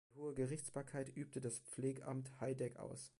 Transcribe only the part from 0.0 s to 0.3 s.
Die